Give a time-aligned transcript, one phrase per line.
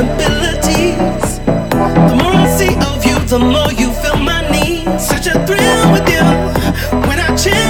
[0.00, 1.38] possibilities.
[1.40, 5.06] The more I see of you, the more you fill my needs.
[5.06, 6.24] Such a thrill with you
[7.08, 7.69] when I chill.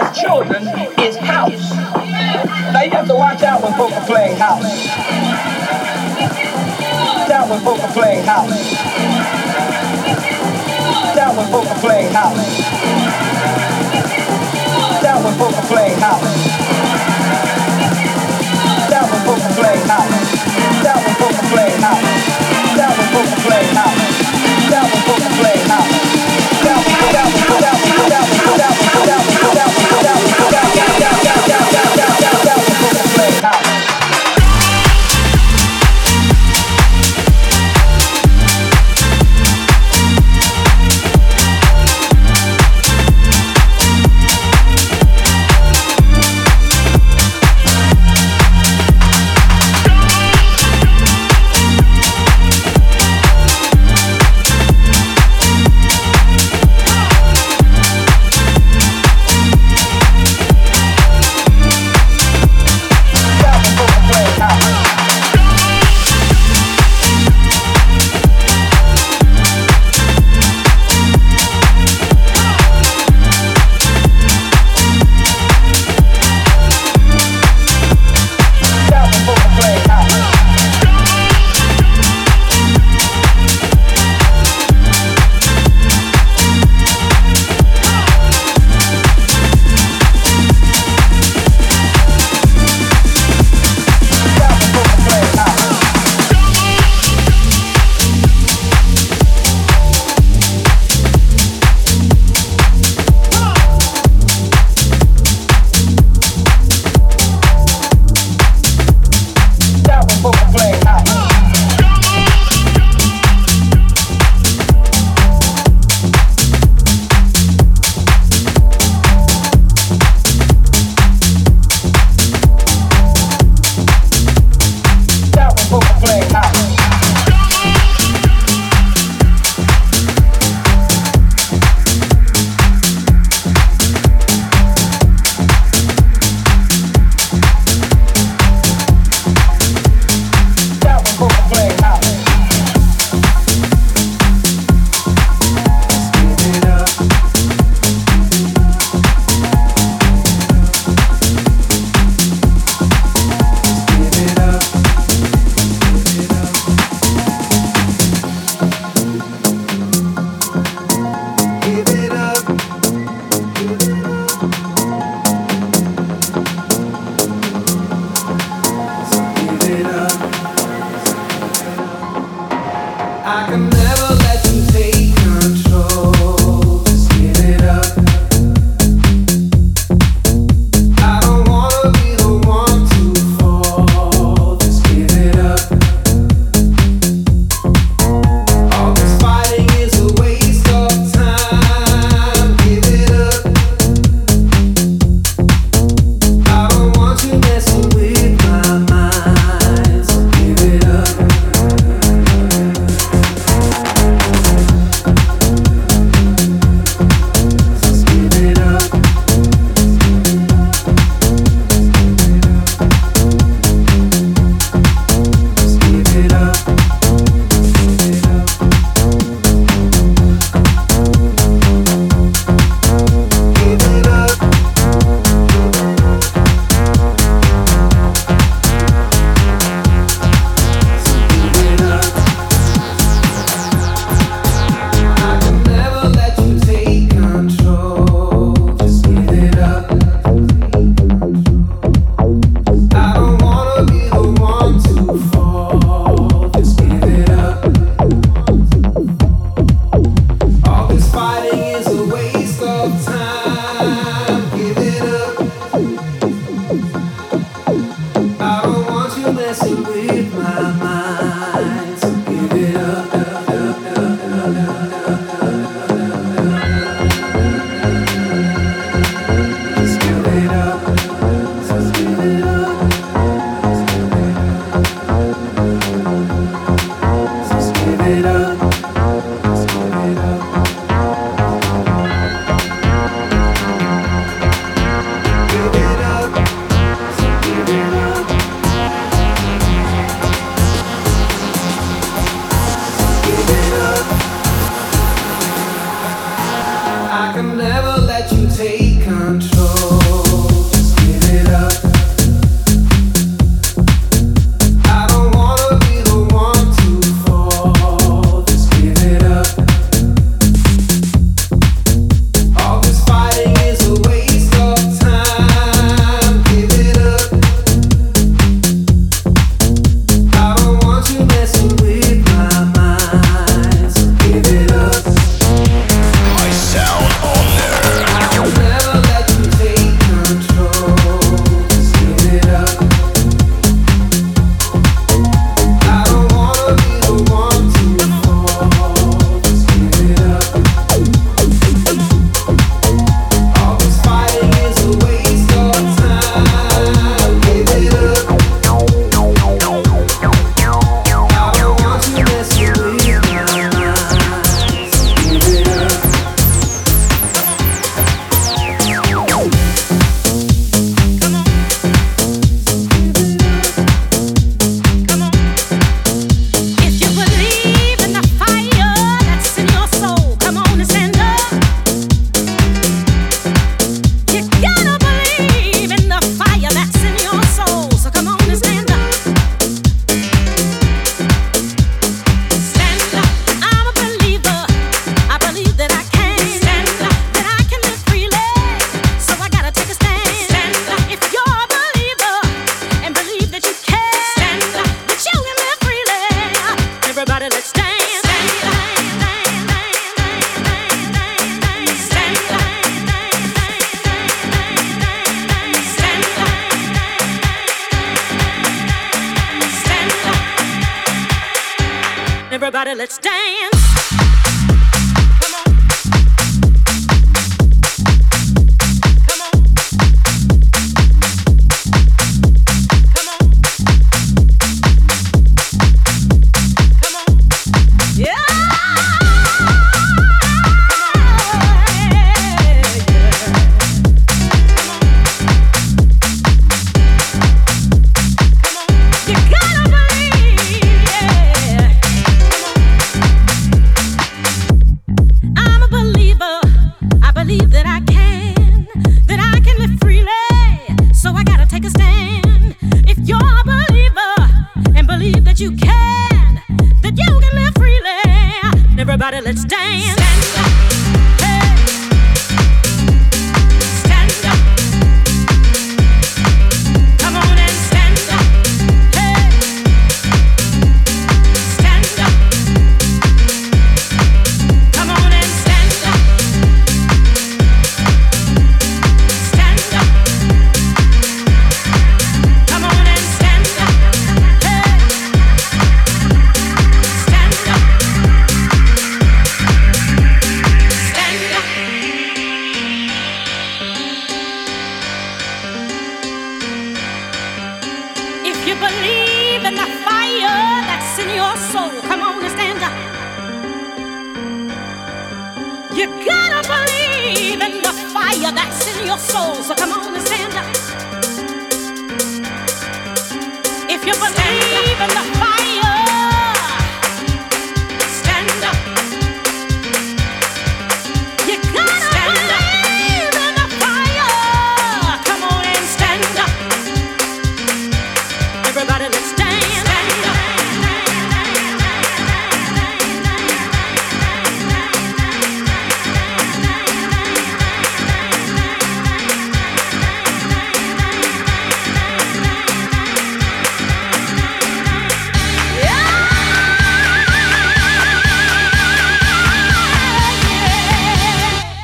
[0.00, 0.62] As children
[1.02, 1.74] is house.
[2.72, 4.62] Now you have to watch out when folk are playing house.
[7.18, 8.48] Watch out when folk are playing house.
[11.02, 12.38] Watch out when folk are playing house.
[14.78, 16.30] Watch out when folk are playing house.
[18.78, 20.06] Watch out when folk playing house.
[20.78, 22.02] Watch out when folk playing house.
[22.62, 23.02] Watch out when folk playing house.
[23.02, 23.98] Watch out when folk playing house.
[24.62, 27.47] Watch out when folk playing house.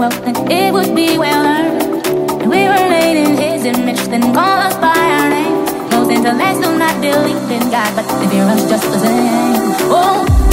[0.00, 2.06] well, then it would be well earned.
[2.40, 5.64] And we were made in His image, then call us by our name.
[5.90, 9.76] Most intellects do not believe in God, but they fear us just the same.
[9.92, 10.49] Oh.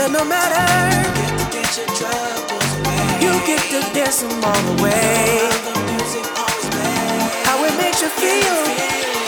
[0.00, 0.66] said no matter.
[3.22, 5.50] You get to dance them all the way.
[7.44, 9.19] How it makes you feel.